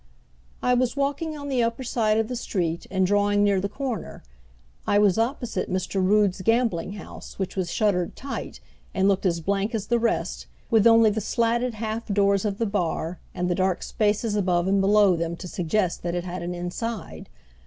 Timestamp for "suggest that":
15.47-16.15